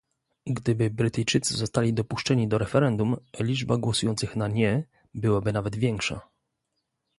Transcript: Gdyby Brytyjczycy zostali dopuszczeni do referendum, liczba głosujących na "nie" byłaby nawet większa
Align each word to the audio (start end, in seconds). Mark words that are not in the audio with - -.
Gdyby 0.47 0.89
Brytyjczycy 0.89 1.53
zostali 1.57 1.93
dopuszczeni 1.93 2.47
do 2.47 2.57
referendum, 2.57 3.15
liczba 3.39 3.77
głosujących 3.77 4.35
na 4.35 4.47
"nie" 4.47 4.83
byłaby 5.13 5.53
nawet 5.53 5.75
większa 5.75 6.21